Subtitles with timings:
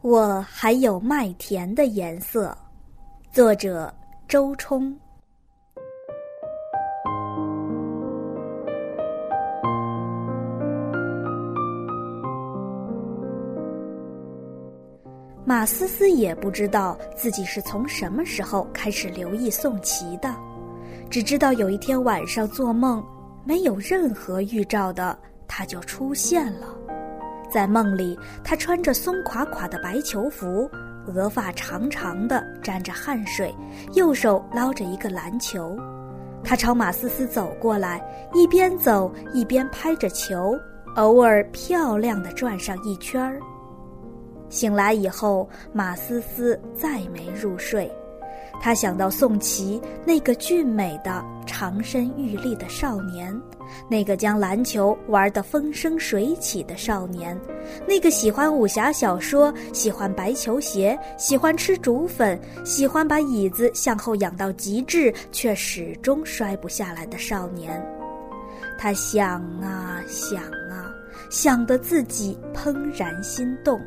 [0.00, 2.56] 我还有麦田的颜色，
[3.32, 3.92] 作者
[4.28, 4.96] 周冲。
[15.44, 20.32] 马思思也不知道自己是从什么时候开始留意宋琦的，
[21.10, 23.04] 只知道有一天晚上做梦，
[23.44, 25.18] 没有任何预兆的，
[25.48, 26.77] 他就出现了。
[27.50, 30.70] 在梦里，他穿着松垮垮的白球服，
[31.06, 33.54] 额发长长的，沾着汗水，
[33.94, 35.76] 右手捞着一个篮球。
[36.44, 38.00] 他朝马思思走过来，
[38.32, 40.58] 一边走一边拍着球，
[40.96, 43.40] 偶尔漂亮的转上一圈儿。
[44.48, 47.90] 醒来以后，马思思再没入睡。
[48.60, 53.34] 他想到宋琦那个俊美的、长身玉立的少年，
[53.88, 57.38] 那个将篮球玩得风生水起的少年，
[57.86, 67.80] 那个喜欢武侠小说、喜欢白球鞋、喜欢吃竹粉、喜欢把椅子向后仰到极致却始终摔不下来的少年。
[68.76, 70.92] 他想啊想啊，
[71.30, 73.80] 想得自己怦然心动。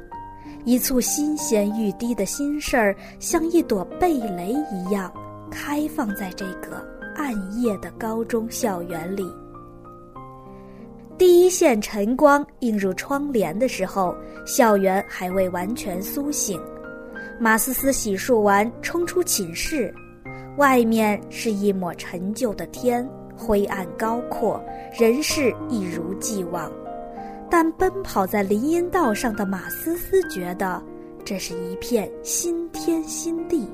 [0.64, 5.12] 一簇新鲜欲滴的心事儿，像一朵蓓蕾一样，
[5.50, 9.26] 开放在这个暗夜的高中校园里。
[11.18, 16.60] 第一线晨光映入窗帘的时候，校园还未完全苏醒。
[17.40, 19.94] 马思思洗漱完，冲出寝室，
[20.58, 24.64] 外面是一抹陈旧的天，灰暗高阔，
[24.98, 26.72] 人事一如既往。
[27.52, 30.82] 但奔跑在林荫道上的马思思觉得，
[31.26, 33.68] 这是一片新天新地，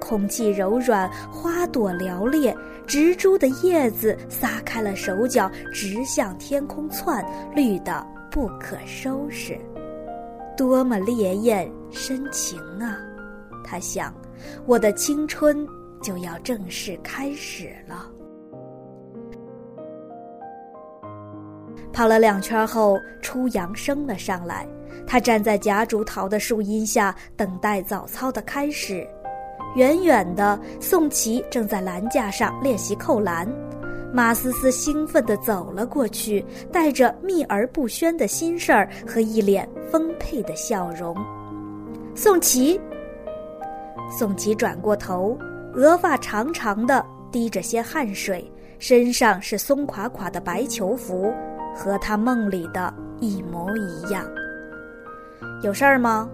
[0.00, 2.56] 空气柔软，花朵寥烈，
[2.86, 7.22] 植株的叶子撒开了手脚，直向天空窜，
[7.54, 9.60] 绿的不可收拾，
[10.56, 12.96] 多么烈焰深情啊！
[13.62, 14.10] 他想，
[14.64, 15.68] 我的青春
[16.02, 18.10] 就要正式开始了。
[21.92, 24.66] 跑了两圈后，初阳升了上来。
[25.06, 29.06] 他站在夹竹桃的树荫下，等待早操的开始。
[29.74, 33.48] 远远的，宋琦正在栏架上练习扣篮。
[34.12, 41.14] 马思思兴奋地走了过去，带着秘而不宣的心事儿和一脸丰沛的笑容。
[42.14, 42.80] 宋琦，
[44.10, 45.38] 宋琦转过头，
[45.74, 51.32] 额发长长的，滴着些汗水，身上是松垮垮的白球服。
[51.78, 54.24] 和他梦里的一模一样。
[55.62, 56.28] 有事儿吗？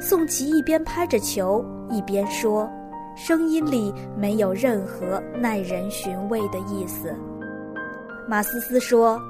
[0.00, 2.70] 宋琦一边拍着球一边说，
[3.16, 7.12] 声音里没有任何耐人寻味的意思。
[8.28, 9.20] 马思思说：“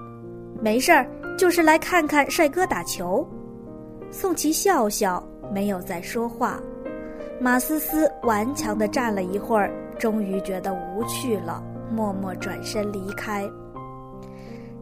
[0.60, 1.06] 没事儿，
[1.38, 3.26] 就是来看看帅哥打球。”
[4.12, 6.60] 宋琦笑笑，没有再说话。
[7.41, 13.49] 马思思顽强地站了一会儿，终于觉得无趣了，默默转身离开。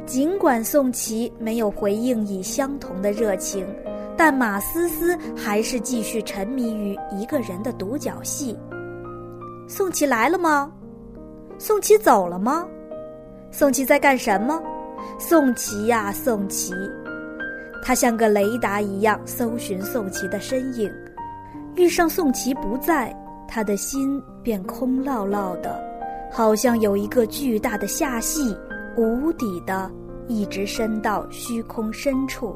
[0.07, 3.67] 尽管宋琦没有回应以相同的热情，
[4.17, 8.57] 但马思思还是继续沉迷于一个人的独角戏。
[9.67, 10.71] 宋琦来了吗？
[11.59, 12.67] 宋琦走了吗？
[13.51, 14.63] 宋琦在干什么？
[15.19, 16.75] 宋琦呀，宋琦！
[17.83, 20.91] 他像个雷达一样搜寻宋琦的身影，
[21.77, 23.15] 遇上宋琦不在，
[23.49, 25.83] 他的心便空落落的，
[26.31, 28.55] 好像有一个巨大的下隙。
[28.97, 29.91] 无底的，
[30.29, 32.55] 一直伸到虚空深处，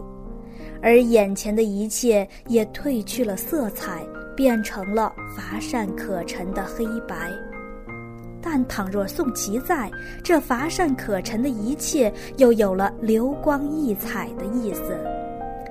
[0.83, 4.07] 而眼前的一切也褪去了色彩，
[4.37, 7.31] 变成了乏善可陈的黑白。
[8.41, 9.91] 但倘若宋琦在，
[10.23, 14.97] 这乏善可陈的一切又有了流光溢彩的意思。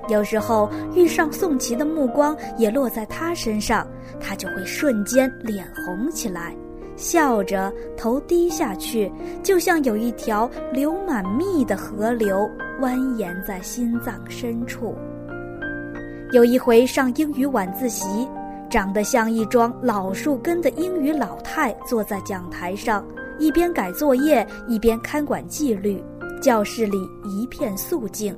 [0.08, 3.86] 有时候遇上宋琦的目光也落在他身上，
[4.20, 6.54] 他就会瞬间脸红起来。
[6.98, 9.10] 笑着，头低下去，
[9.42, 12.38] 就像有一条流满蜜的河流
[12.80, 14.96] 蜿蜒在心脏深处。
[16.32, 18.28] 有一回上英语晚自习，
[18.68, 23.06] 长得像一桩老树根的英语老太坐在讲台上，
[23.38, 26.02] 一边改作业一边看管纪律，
[26.42, 28.36] 教室里一片肃静。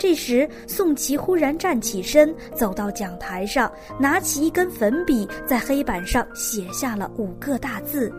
[0.00, 8.10] 这时，宋琦忽然站起身，走到讲台上，拿起一根粉笔，在黑板上写下了五个大字：“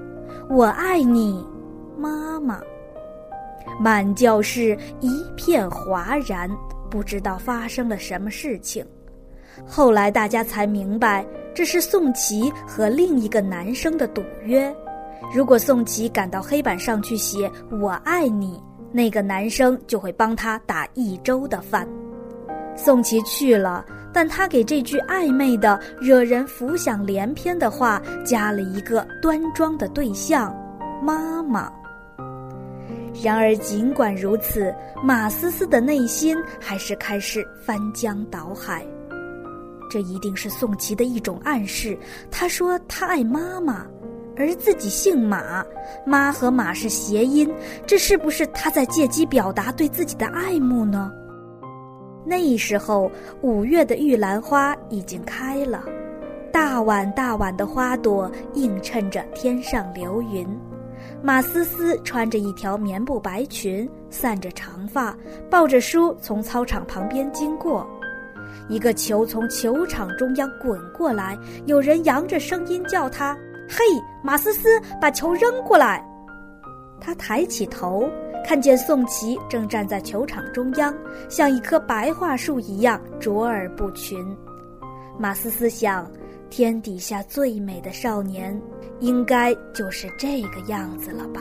[0.48, 1.44] 我爱你，
[1.98, 2.62] 妈妈。”
[3.82, 6.48] 满教室一片哗然，
[6.88, 8.86] 不知道发生了什么事情。
[9.66, 14.72] 后来大家才明白，这是宋琦和另一个男生的赌约：
[15.34, 17.52] 如果宋琦赶到黑板上去写
[17.82, 18.62] “我爱你”。
[18.92, 21.88] 那个男生就会帮他打一周的饭。
[22.76, 30.56] 宋琦去了，但他给这句暧昧的、惹人浮想联翩的话加了一个端庄的对象——
[31.04, 31.72] 妈妈。
[33.22, 34.74] 然而，尽管如此，
[35.04, 38.86] 马思思的内心还是开始翻江倒海。
[39.90, 41.98] 这一定是宋琦的一种暗示。
[42.32, 43.86] 他说他爱妈妈，
[44.36, 45.66] 而自己姓马，
[46.06, 47.52] 妈和马是谐音，
[47.86, 51.12] 这是不是他在借机表达对自己的爱慕呢？
[52.26, 53.12] 那时候，
[53.42, 55.84] 五月的玉兰花已经开了，
[56.52, 60.48] 大碗大碗的花朵映衬着天上流云。
[61.24, 65.16] 马思思穿着一条棉布白裙，散着长发，
[65.50, 67.88] 抱着书从操场旁边经过。
[68.70, 73.36] 一个球从球场中央滚过来，有人扬着声音叫他
[73.74, 73.86] ：“嘿，
[74.22, 76.06] 马思思，把球扔过来！”
[77.00, 78.06] 他抬起头，
[78.46, 80.94] 看见宋琦正站在球场中央，
[81.30, 84.20] 像一棵白桦树一样卓尔不群。
[85.18, 86.06] 马思思想，
[86.50, 88.62] 天底下最美的少年，
[89.00, 91.40] 应该就是这个样子了吧？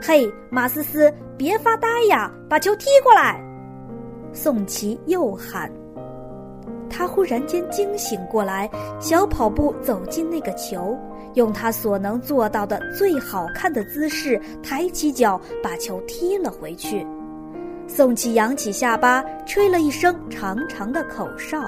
[0.00, 3.44] 嘿，马思思，别发呆呀，把球踢过来！
[4.32, 5.68] 宋琦又喊。
[6.90, 8.68] 他忽然间惊醒过来，
[9.00, 10.98] 小跑步走进那个球，
[11.34, 17.06] 用他所能做到的最好看的姿势，抬起脚把球踢了回去。
[17.86, 21.62] 宋琦扬起下巴，吹了一声长长的口哨。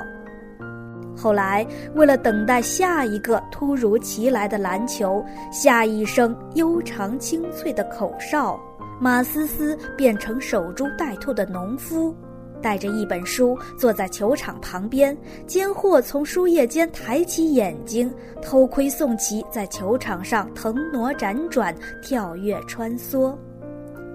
[1.17, 8.59] 后来，为了等待下一个突如其来的篮球，下一声悠长清脆的口哨，
[9.01, 12.15] 马思思变成守株待兔的农夫。
[12.63, 15.17] 带着一本书坐在球场旁边，
[15.47, 23.37] 间或从书页间抬起眼睛偷窥宋琦在球场上腾挪辗转、跳跃穿梭。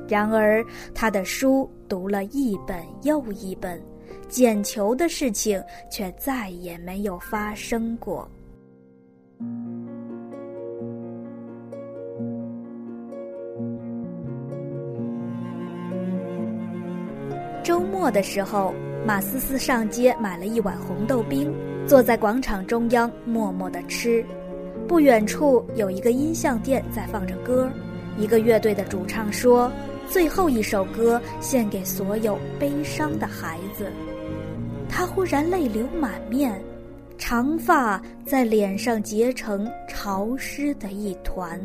[0.07, 0.65] 然而，
[0.95, 3.79] 他的书读了一本又一本，
[4.29, 5.61] 捡球的事情
[5.91, 8.25] 却再也没有发生过。
[17.67, 18.73] 周末的时候，
[19.05, 21.53] 马思思上街买了一碗红豆冰，
[21.85, 24.25] 坐在广场中央默默地吃。
[24.87, 27.69] 不远处有一个音像店在放着歌，
[28.17, 29.69] 一个乐队的主唱说
[30.07, 33.91] ：“最后一首歌献给所有悲伤的孩子。”
[34.87, 36.63] 他忽然泪流满面，
[37.17, 41.59] 长发在脸上结成潮湿的一团。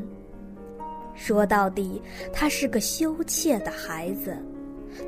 [1.15, 2.03] 说到底，
[2.33, 4.37] 他是个羞怯的孩子。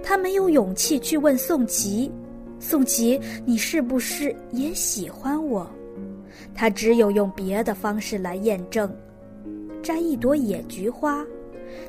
[0.03, 2.11] 他没有勇气去问宋琦
[2.59, 5.69] ：“宋琦，你是不是也喜欢我？”
[6.55, 8.93] 他只有用别的方式来验证：
[9.83, 11.25] 摘一朵野菊花，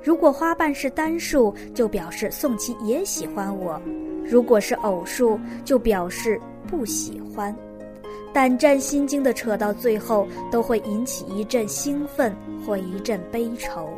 [0.04, 3.80] 如果花瓣是单数，就表示宋琦也喜欢我；
[4.24, 7.56] 如果是偶数，就表示不喜欢。
[8.34, 13.90] 胆战心惊的扯到最后，都会引起一阵兴奋或一阵悲愁。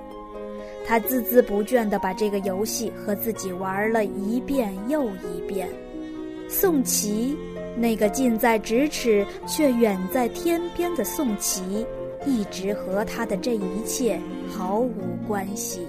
[0.88, 5.68] 他孜孜不倦地把这个游戏和自己玩了一遍又一遍。
[6.48, 7.38] 宋琦，
[7.76, 11.86] 那个近在咫尺却远在天边的宋琦，
[12.26, 14.18] 一直和他的这一切
[14.50, 14.94] 毫无
[15.28, 15.86] 关系。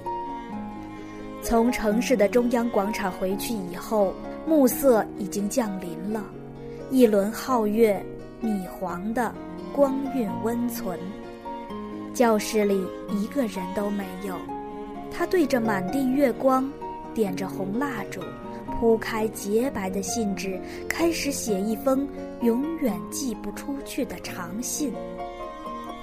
[1.43, 4.13] 从城市的中央广场回去以后，
[4.45, 6.25] 暮色已经降临了，
[6.91, 8.05] 一轮皓月，
[8.41, 9.33] 米黄的，
[9.73, 10.99] 光晕温存。
[12.13, 14.35] 教室里一个人都没有。
[15.11, 16.71] 他对着满地月光，
[17.15, 18.21] 点着红蜡烛，
[18.79, 22.07] 铺开洁白的信纸，开始写一封
[22.43, 24.93] 永远寄不出去的长信。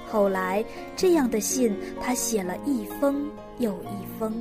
[0.08, 4.32] 后来，这样的信他写了一封又一封，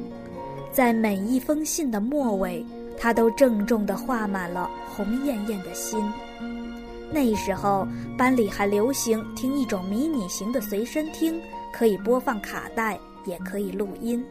[0.71, 2.63] 在每一封信的末尾，
[2.97, 6.03] 他都郑重地画满了红艳艳的心。
[7.11, 11.39] 那时候，班里还流行听一种迷你型的随身听，
[11.71, 14.23] 可以播放卡带，也可以录音。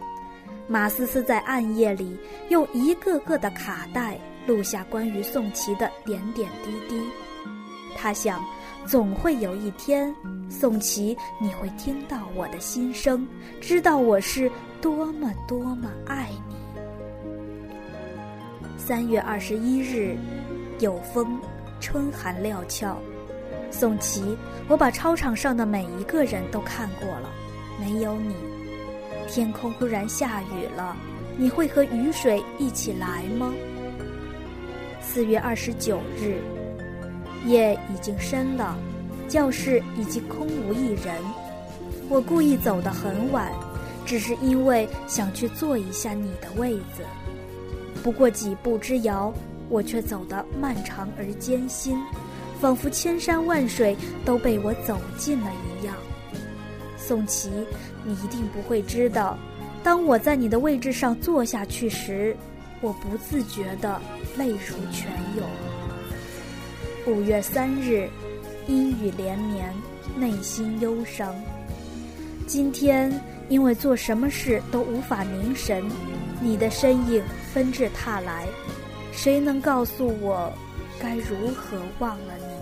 [0.67, 2.17] 马思思在暗夜里
[2.49, 7.03] 用一个个的卡带录下关于宋琦的点点滴滴。
[7.97, 8.45] 他想，
[8.87, 10.15] 总会有一天，
[10.49, 13.27] 宋琦，你会听到我的心声，
[13.61, 16.55] 知道我是多么多么爱你。
[18.77, 20.17] 三月二十一日，
[20.81, 21.39] 有风，
[21.81, 22.99] 春寒料峭。
[23.71, 24.37] 宋琦，
[24.69, 27.31] 我把操场上的每一个人都看过了，
[27.81, 28.35] 没有你。
[29.29, 30.97] 天空忽然下雨了，
[31.37, 33.53] 你会和雨水一起来吗？
[35.01, 36.41] 四月二十九日，
[37.47, 38.77] 夜已经深了，
[39.29, 41.15] 教室已经空无一人。
[42.09, 43.51] 我故意走得很晚，
[44.05, 47.03] 只是因为想去坐一下你的位子。
[48.03, 49.33] 不过几步之遥，
[49.69, 51.99] 我却走得漫长而艰辛。
[52.61, 55.95] 仿佛千山万水都被我走尽了一样。
[56.97, 57.51] 宋琦，
[58.05, 59.39] 你一定不会知道，
[59.83, 62.37] 当我在你的位置上坐下去时，
[62.81, 64.01] 我不自觉的
[64.37, 65.47] 泪如泉涌。
[67.07, 68.09] 五月三日，
[68.67, 69.73] 阴雨连绵，
[70.17, 71.35] 内心忧伤。
[72.47, 73.13] 今天
[73.49, 75.83] 因为做什么事都无法凝神，
[76.41, 78.47] 你的身影纷至沓来，
[79.13, 80.53] 谁能告诉我
[81.01, 82.54] 该如何忘了你？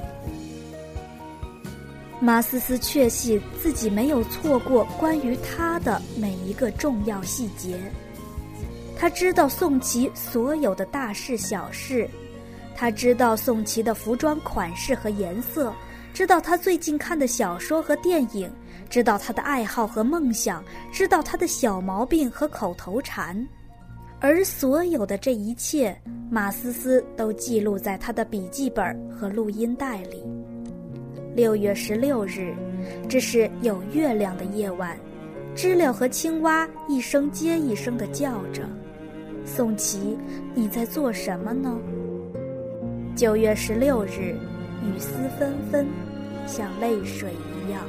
[2.23, 7.77] 马思思确信自己没有错过关于他的每一个重要细节，
[8.97, 12.09] 他知道宋琦所有的大事小事，
[12.77, 15.75] 他知道宋琦的服装款式和颜色，
[16.15, 18.49] 知道他最近看的小说和电影，
[18.89, 23.45] 知道他的爱好和梦想，知道他的小毛病和口头禅，
[24.21, 26.01] 而所有的这一切，
[26.31, 30.23] 马思思都记录在他的笔记本和录音带里。
[31.35, 32.55] 六月十六日，
[33.09, 34.99] 这是有月亮的夜晚，
[35.55, 38.69] 知了和青蛙一声接一声地叫着。
[39.45, 40.19] 宋琦，
[40.55, 41.79] 你在做什么呢？
[43.17, 44.37] 九月十六日，
[44.85, 45.87] 雨丝纷纷，
[46.47, 47.81] 像泪水一样。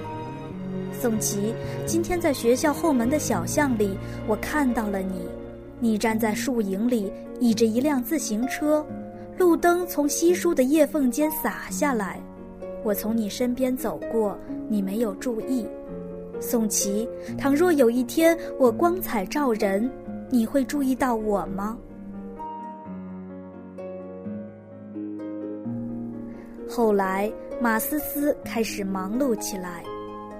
[0.93, 1.53] 宋琦，
[1.85, 5.27] 今天在学校后门的小巷里，我看到了你，
[5.81, 8.85] 你站在树影里，倚着一辆自行车，
[9.37, 12.21] 路灯从稀疏的叶缝间洒下来。
[12.83, 14.37] 我从你身边走过，
[14.67, 15.65] 你没有注意，
[16.39, 17.07] 宋琦。
[17.37, 19.89] 倘若有一天我光彩照人，
[20.29, 21.77] 你会注意到我吗？
[26.69, 29.83] 后来，马思思开始忙碌起来，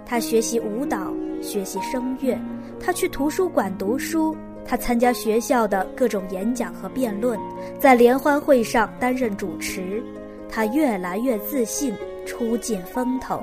[0.05, 2.37] 她学习舞蹈，学习声乐，
[2.79, 4.35] 她去图书馆读书，
[4.65, 7.39] 她参加学校的各种演讲和辩论，
[7.79, 10.03] 在联欢会上担任主持，
[10.49, 11.93] 她越来越自信。
[12.25, 13.41] 出尽风头，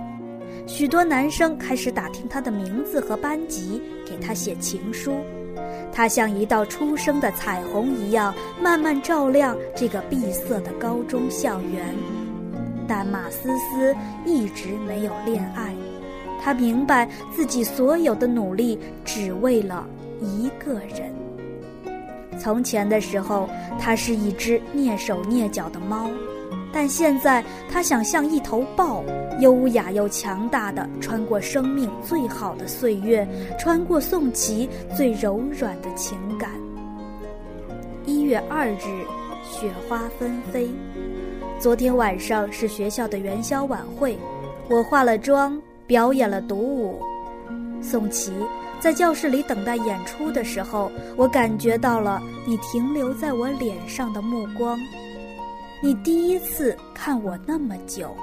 [0.67, 5.17] 许多男生开始打听他的名字和班级，给他写情书。
[5.93, 11.95] 他像一道初升的彩虹一样，慢慢照亮这个闭塞的高中校园。
[12.87, 13.95] 但马思思
[14.25, 15.75] 一直没有恋爱。
[16.43, 19.87] 他明白自己所有的努力只为了
[20.21, 21.13] 一个人。
[22.39, 26.09] 从前的时候，他是一只蹑手蹑脚的猫。
[26.73, 29.03] 但现在，他想像一头豹，
[29.41, 33.27] 优雅又强大的穿过生命最好的岁月，
[33.59, 36.51] 穿过宋琦最柔软的情感。
[38.07, 39.05] 一月二日，
[39.43, 40.71] 雪花纷飞。
[41.59, 44.17] 昨天晚上是学校的元宵晚会，
[44.69, 46.99] 我化了妆，表演了独舞。
[47.83, 48.33] 宋琦
[48.79, 54.79] 在教室里等待演出的时候，我感觉到了你停留在我脸上的目光。
[55.83, 58.15] 你第一次看我那么久，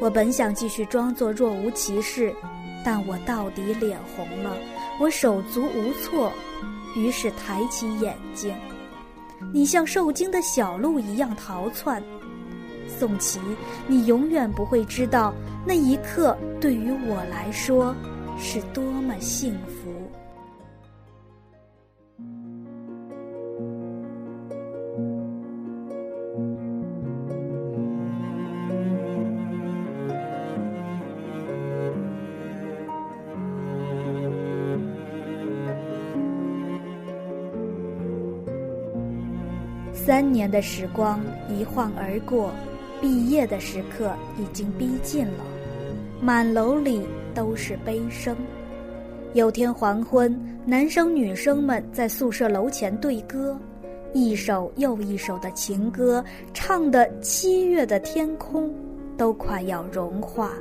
[0.00, 2.34] 我本想继续装作若无其事，
[2.82, 4.56] 但我到底脸红了，
[4.98, 6.32] 我手足无措，
[6.96, 8.54] 于是抬起眼睛。
[9.52, 12.02] 你像受惊的小鹿一样逃窜，
[12.98, 13.38] 宋琦，
[13.86, 15.34] 你永远不会知道
[15.66, 17.94] 那一刻对于我来说
[18.38, 19.99] 是多么幸福。
[40.20, 42.50] 三年的时光一晃而过，
[43.00, 45.42] 毕业的时刻已经逼近了，
[46.20, 47.00] 满楼里
[47.34, 48.36] 都是悲声。
[49.32, 53.58] 有天黄昏，男生女生们在宿舍楼前对歌，
[54.12, 56.22] 一首又一首的情歌，
[56.52, 58.70] 唱的七月的天空
[59.16, 60.52] 都快要融化。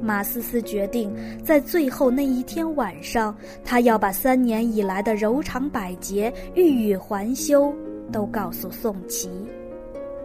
[0.00, 1.12] 马思思决定
[1.44, 7.74] 在最后那一天晚上，她要把三年以来的柔肠百结、欲语还休。
[8.12, 9.30] 都告诉宋琦，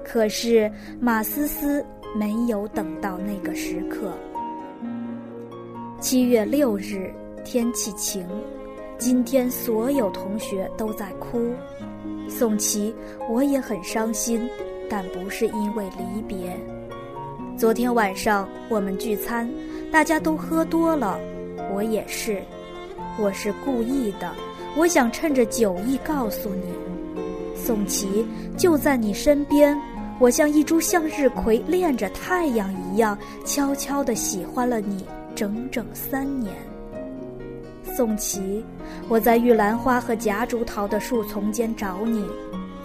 [0.03, 4.11] 可是马思思没有等到那个时刻。
[5.99, 7.11] 七月六日，
[7.43, 8.27] 天气晴，
[8.97, 11.53] 今天所有同学都在哭。
[12.27, 12.93] 宋琦，
[13.29, 14.47] 我也很伤心，
[14.89, 16.55] 但不是因为离别。
[17.57, 19.49] 昨天晚上我们聚餐，
[19.91, 21.19] 大家都喝多了，
[21.73, 22.43] 我也是，
[23.17, 24.31] 我是故意的，
[24.75, 26.96] 我想趁着酒意告诉你。
[27.67, 29.77] 宋琦就在你身边，
[30.19, 35.03] 我像一株向日葵恋着太阳一样，悄悄地喜欢了你
[35.35, 36.55] 整整三年。
[37.83, 38.63] 宋琦，
[39.09, 42.25] 我在玉兰花和夹竹桃的树丛间找你，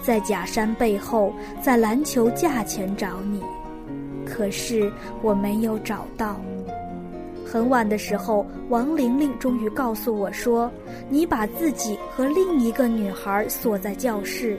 [0.01, 3.41] 在假山背后，在篮球架前找你，
[4.25, 6.35] 可是我没有找到。
[7.45, 10.71] 很晚的时候，王玲玲终于告诉我说
[11.07, 14.57] ：“你把自己和另一个女孩锁在教室，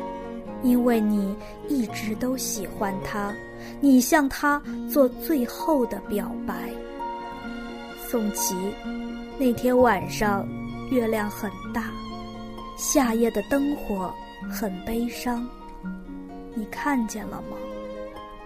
[0.65, 1.37] 因为你
[1.69, 3.33] 一直都喜欢他，
[3.81, 4.61] 你向他
[4.93, 6.69] 做最后的表白。”
[8.09, 8.57] 宋琦，
[9.39, 10.49] 那天晚上，
[10.91, 11.93] 月亮很大，
[12.77, 14.13] 夏夜的灯火
[14.51, 15.47] 很悲伤。
[16.55, 17.57] 你看见了吗？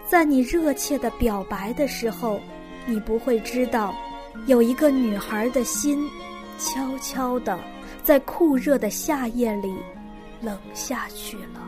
[0.06, 2.40] 在你热切的表白的时候，
[2.86, 3.94] 你不会知道。
[4.46, 6.08] 有一个女孩的心，
[6.58, 7.58] 悄悄的
[8.02, 9.74] 在酷热的夏夜里
[10.40, 11.67] 冷下去了。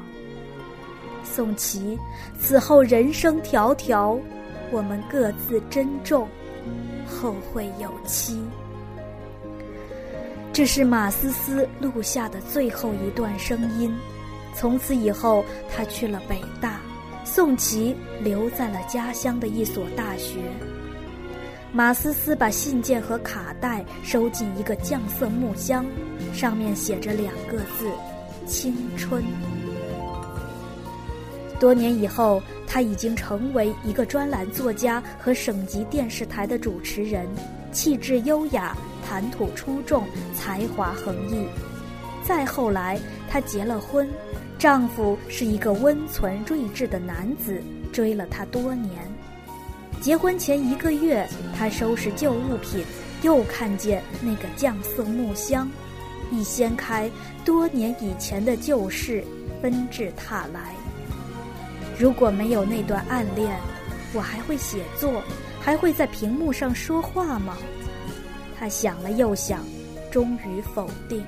[1.35, 1.99] 宋琦，
[2.39, 4.19] 此后人生迢迢，
[4.71, 6.29] 我们各自珍重，
[7.07, 8.43] 后会有期。
[10.53, 13.95] 这是马思思录下的最后一段声音。
[14.53, 16.81] 从此以后，他去了北大，
[17.25, 20.41] 宋琦留在了家乡的一所大学。
[21.73, 25.87] 马思思把信件和卡带收进一个酱色木箱，
[26.33, 27.89] 上面写着两个字：
[28.45, 29.23] 青春。
[31.61, 37.29] 多年以后，他已经成为一个专栏作家和省级电视台的主持人，
[37.71, 38.75] 气质优雅，
[39.07, 41.47] 谈吐出众，才华横溢。
[42.25, 42.99] 再后来，
[43.29, 44.09] 她结了婚，
[44.59, 47.62] 丈夫是一个温存睿智的男子，
[47.93, 48.90] 追了她多年。
[50.00, 52.83] 结婚前一个月，他收拾旧物品，
[53.21, 55.71] 又看见那个酱色木箱，
[56.33, 57.11] 一掀开，
[57.45, 59.23] 多年以前的旧事
[59.61, 60.75] 纷至沓来。
[62.00, 63.54] 如果没有那段暗恋，
[64.14, 65.23] 我还会写作，
[65.61, 67.59] 还会在屏幕上说话吗？
[68.59, 69.62] 他想了又想，
[70.11, 71.23] 终于否定。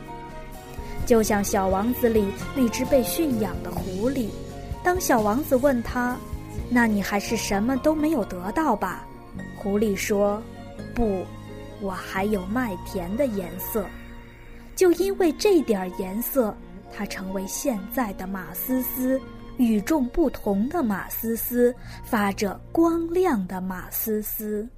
[1.05, 2.25] 就像《小王子》里
[2.57, 4.31] 那只被驯养的狐狸，
[4.83, 6.17] 当小王子问他。
[6.71, 9.05] 那你还是什么都没有得到吧？
[9.57, 10.43] 狐狸说
[10.97, 11.27] ：“不，
[11.83, 13.85] 我还有麦田的颜色。
[14.75, 16.57] 就因为这点颜色，
[16.91, 19.21] 他成为现在的马思思，
[19.63, 21.73] 与众不同的马思思，
[22.03, 24.69] 发着光亮的马思思。”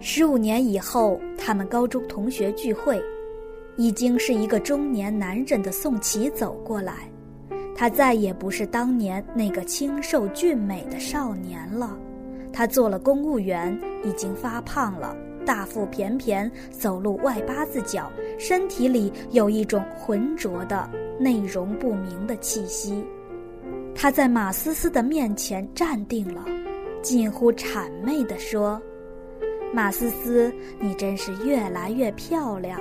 [0.00, 3.02] 十五年以后，他们高中同学聚会，
[3.76, 7.08] 已经是一个中年男人的宋琦走过来。
[7.76, 11.98] 他再也不是当年那个清瘦俊美的少年了，
[12.52, 18.08] 他做了公务员，已经发胖了，大腹便便，走路外八字脚，
[18.38, 23.04] 身体里有一种浑浊的、内容不明的气息。
[23.92, 26.44] 他在马思思的面前站定了，
[27.02, 28.80] 近乎谄媚地说。
[29.72, 32.80] 马思思，你真是越来越漂亮。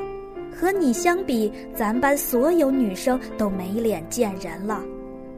[0.55, 4.81] 和你相比，咱班所有女生都没脸见人了。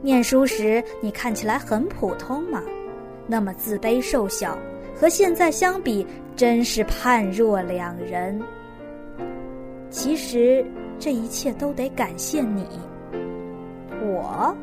[0.01, 2.62] 念书时你看起来很普通嘛，
[3.25, 4.58] 那么自卑瘦小，
[4.95, 8.39] 和现在相比，真是判若两人。
[9.89, 10.63] 其实
[10.99, 12.65] 这一切都得感谢你。
[14.04, 14.56] 我，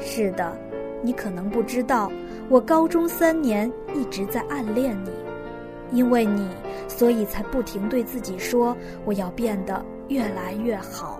[0.00, 0.56] 是的，
[1.02, 2.10] 你可能不知道，
[2.48, 5.10] 我高中三年一直在暗恋你。
[5.92, 6.48] 因为你，
[6.86, 11.18] 所以才不停对自己说：“我要变得越来越好。”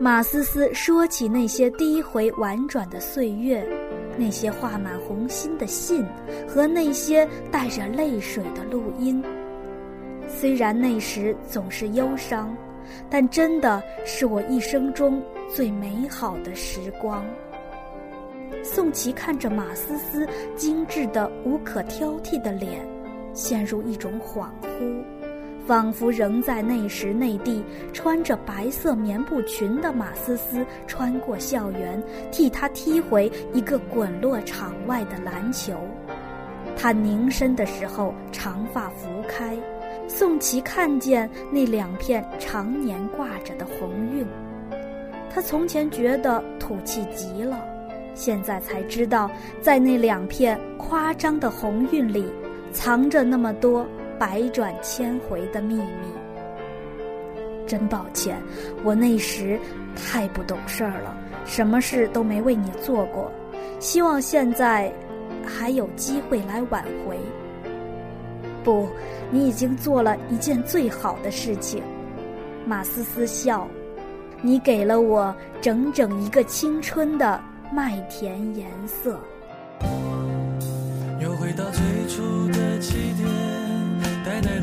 [0.00, 3.66] 马思思说起那些第一回婉转的岁月，
[4.16, 6.06] 那些画满红心的信
[6.46, 9.20] 和那些带着泪水的录音。
[10.28, 12.56] 虽然那时总是忧伤，
[13.10, 15.20] 但真的是我一生中
[15.52, 17.24] 最美好的时光。
[18.62, 22.86] 宋琦看着马思思精致的、无可挑剔的脸。
[23.38, 25.00] 陷入一种恍惚，
[25.64, 35.74] 仿佛仍在那时内地，穿着白色棉布裙的马思思穿过校园，替他踢回一个滚落场外的篮球。
[36.76, 39.56] 他凝身的时候，长发拂开，
[40.08, 44.26] 宋琦看见那两片常年挂着的红晕。
[45.32, 47.56] 他从前觉得土气极了，
[48.14, 49.30] 现在才知道，
[49.62, 52.26] 在那两片夸张的红晕里。
[52.72, 53.86] 藏着那么多
[54.18, 56.12] 百转千回的秘密，
[57.66, 58.40] 真抱歉，
[58.84, 59.58] 我那时
[59.96, 63.30] 太不懂事儿了，什么事都没为你做过。
[63.80, 64.92] 希望现在
[65.44, 67.18] 还有机会来挽回。
[68.64, 68.88] 不，
[69.30, 71.82] 你已经做了一件最好的事情。
[72.66, 73.66] 马思思笑，
[74.42, 77.40] 你给了我整整一个青春的
[77.72, 79.18] 麦田颜色。
[81.20, 82.47] 又回到最初，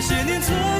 [0.00, 0.79] 那些年错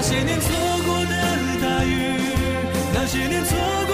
[0.00, 0.48] 那些年错
[0.86, 1.16] 过的
[1.60, 2.12] 大雨，
[2.94, 3.87] 那些年错。